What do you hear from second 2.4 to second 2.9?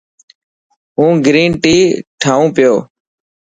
پيو.